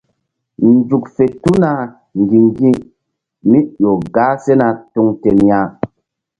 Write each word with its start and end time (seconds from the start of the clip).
Nzuk 0.71 1.05
tuna 1.43 1.71
ŋgi̧ŋgi̧mí 2.21 3.59
ƴo 3.79 3.91
gah 4.15 4.33
sena 4.43 4.67
tuŋ 4.93 5.07
ten 5.21 5.37
ya. 5.49 5.59